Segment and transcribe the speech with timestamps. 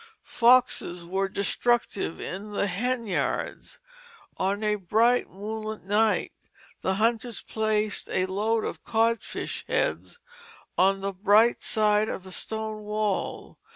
[0.23, 3.77] Foxes were destructive in the hen yards.
[4.37, 6.31] On a bright moonlight night
[6.81, 10.17] the hunters placed a load of codfish heads
[10.75, 13.59] on the bright side of a stone wall.